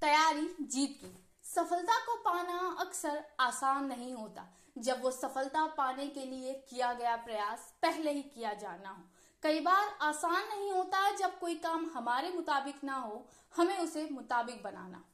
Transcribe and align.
तैयारी 0.00 0.56
जीत 0.60 0.98
की। 1.00 1.28
सफलता 1.42 1.98
को 1.98 2.16
पाना 2.16 2.76
अक्सर 2.80 3.24
आसान 3.40 3.84
नहीं 3.84 4.14
होता। 4.14 4.54
जब 4.78 5.02
वो 5.02 5.10
सफलता 5.10 5.66
पाने 5.66 6.06
के 6.06 6.24
लिए 6.24 6.66
किया 6.70 6.92
गया 6.92 7.16
प्रयास 7.16 7.74
पहले 7.82 8.12
ही 8.12 8.22
किया 8.22 8.52
जाना 8.52 8.90
हो। 8.90 9.02
कई 9.42 9.60
बार 9.60 9.98
आसान 10.00 10.48
नहीं 10.48 10.72
होता 10.72 11.16
जब 11.16 11.38
कोई 11.38 11.54
काम 11.54 11.90
हमारे 11.94 12.30
मुताबिक 12.30 12.84
ना 12.84 12.94
हो, 12.94 13.26
हमें 13.56 13.78
उसे 13.78 14.08
मुताबिक 14.12 14.62
बनाना। 14.62 15.04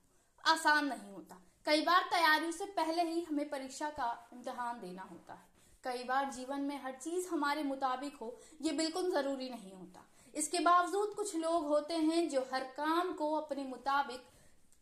आसान 0.47 0.87
नहीं 0.87 1.13
होता। 1.13 1.41
कई 1.67 1.83
बार 1.83 2.03
तैयारी 2.03 2.53
से 2.53 2.65
पहले 2.65 3.03
ही 3.03 3.21
हमें 3.23 3.51
परीक्षा 3.51 3.91
का 3.91 4.29
इम्तहान 4.33 4.81
देना 4.81 5.03
होता 5.03 5.35
है। 5.35 5.49
कई 5.85 6.05
बार 6.05 6.33
जीवन 6.33 6.61
में 6.61 6.83
हर 6.83 6.93
चीज़ 6.93 7.29
हमारे 7.29 7.63
मुताबिक 7.63 8.17
हो, 8.17 8.41
ये 8.63 8.73
बिल्कुल 8.73 9.13
ज़रूरी 9.13 9.49
नहीं 9.49 9.73
होता। 9.73 10.01
इसके 10.35 10.59
बावजूद 10.59 11.15
कुछ 11.15 11.37
लोग 11.37 11.67
होते 11.67 11.95
हैं 11.95 12.29
जो 12.29 12.49
हर 12.53 12.65
काम 12.65 13.13
को 13.13 13.35
अपने 13.35 13.65
मुताबिक 13.65 14.34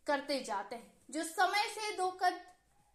करते 0.07 0.41
जाते 0.41 0.77
हैं। 0.77 0.93
जो 1.11 1.25
समय 1.25 1.69
से 1.69 1.97
दो 1.97 2.11
कद 2.11 2.41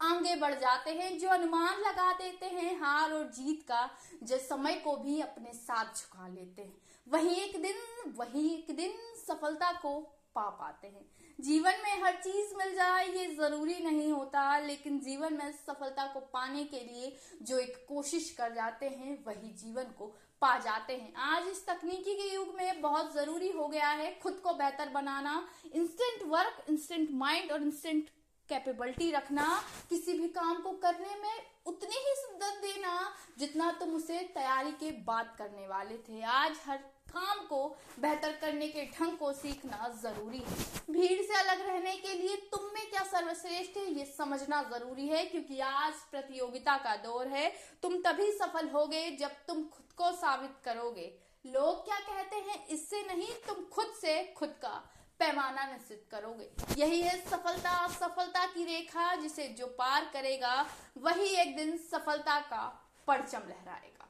आगे 0.01 0.35
बढ़ 0.35 0.53
जाते 0.53 0.91
हैं, 0.91 1.19
जो 1.19 1.29
अनुमान 1.29 1.79
लगा 1.79 2.13
देते 2.13 2.45
हैं 2.45 2.79
हार 2.79 3.11
और 3.11 3.23
जीत 3.23 3.67
का, 3.67 3.89
जो 4.23 4.37
समय 4.37 4.75
को 4.75 4.97
भी 4.97 5.21
अपने 5.21 5.53
साथ 5.53 5.85
झुका 5.85 6.27
लेते 6.27 6.61
हैं। 6.61 6.77
वही 7.07 7.35
एक 7.35 7.61
दिन, 7.61 7.75
वही 8.17 8.55
एक 8.55 8.75
दिन 8.75 8.97
सफलता 9.27 9.71
को 9.71 10.16
पा 10.37 10.49
पाते 10.59 10.87
हैं। 10.87 11.05
जीवन 11.39 11.73
में 11.83 12.03
हर 12.03 12.15
चीज़ 12.15 12.53
मिल 12.57 12.73
जाए, 12.75 13.07
ये 13.07 13.25
ज़रूरी 13.35 13.79
नहीं 13.83 14.11
होता, 14.11 14.57
लेकिन 14.59 14.99
जीवन 14.99 15.33
में 15.33 15.51
सफलता 15.53 16.05
को 16.13 16.19
पाने 16.33 16.63
के 16.65 16.79
लिए 16.81 17.15
जो 17.41 17.59
एक 17.59 17.85
कोशिश 17.89 18.29
कर 18.37 18.53
जाते 18.53 18.85
हैं, 18.87 19.17
वही 19.25 19.51
जीवन 19.55 19.93
को 19.97 20.05
पा 20.41 20.57
जाते 20.59 20.93
हैं। 20.93 21.13
आज 21.25 21.47
इस 21.47 21.65
तकनीकी 21.65 22.15
के 22.15 22.33
युग 22.33 22.55
में 22.57 22.81
बहुत 22.81 23.13
ज़रूरी 23.13 23.49
हो 23.51 23.67
गया 23.67 23.89
है 23.91 24.13
खुद 24.19 24.39
को 24.43 24.53
बेहतर 24.55 24.89
बनाना 24.89 25.41
इंस्टेंट 25.73 26.27
वर्क 26.29 26.65
इंस्टेंट 26.69 27.09
माइंड 27.13 27.51
और 27.51 27.61
इंस्टेंट 27.61 28.09
कैपेबिलिटी 28.49 29.11
रखना, 29.11 29.45
किसी 29.89 30.13
भी 30.13 30.27
काम 30.29 30.61
को 30.61 30.71
करने 30.83 31.15
में 31.21 31.45
उतनी 31.67 31.95
ही 31.97 32.13
शिद्दत 32.17 32.61
देना 32.61 32.93
जितना 33.39 33.71
तुम 33.71 33.95
उसे 33.95 34.19
तैयारी 34.35 34.71
के 34.73 34.91
बाद 35.03 35.35
करने 35.37 35.67
वाले 35.67 35.97
थे, 35.99 36.21
आज 36.23 36.55
हर 36.65 36.77
काम 37.09 37.45
को 37.47 37.67
बेहतर 37.99 38.31
करने 38.31 38.67
के 38.67 38.83
ढंग 38.93 39.17
को 39.17 39.31
सीखना 39.33 39.87
ज़रूरी 40.01 40.37
है। 40.37 40.55
भीड़ 40.91 41.21
से 41.21 41.33
अलग 41.33 41.65
रहने 41.67 41.95
के 41.95 42.13
लिए 42.13 42.35
तुम 42.51 42.65
में 42.73 42.89
क्या 42.89 43.03
सर्वश्रेष्ठ 43.03 43.77
है, 43.77 43.85
ये 43.93 44.05
समझना 44.07 44.61
ज़रूरी 44.63 45.07
है, 45.07 45.23
क्योंकि 45.25 45.59
आज 45.59 45.93
प्रतियोगिता 46.11 46.77
का 46.77 46.95
दौर 46.95 47.27
है। 47.27 47.49
तुम 47.81 47.95
तभी 48.01 48.31
सफल 48.31 48.69
होगे 48.69 49.09
जब 49.11 49.31
तुम 49.47 49.63
खुद 49.65 49.93
को 49.97 50.11
साबित 50.11 50.55
करोगे। 50.65 51.11
लोग 51.45 51.85
क्या 51.85 51.99
कहते 51.99 52.35
हैं, 52.37 52.65
इससे 52.67 53.01
नहीं, 53.07 53.33
तुम 53.47 53.63
खुद 53.73 53.93
से 54.01 54.23
खुद 54.37 54.49
का 54.61 54.73
पैमाना 55.19 55.65
निश्चित 55.65 56.05
करोगे। 56.11 56.49
यही 56.77 57.01
है 57.01 57.15
सफलता 57.21 57.87
सफलता 57.89 58.45
की 58.45 58.63
रेखा, 58.65 59.13
जिसे 59.15 59.47
जो 59.49 59.67
पार 59.77 60.09
करेगा, 60.13 60.65
वही 60.97 61.29
एक 61.35 61.55
दिन 61.55 61.77
सफलता 61.91 62.39
का 62.41 62.65
परचम 63.07 63.41
लहराएगा। 63.49 64.06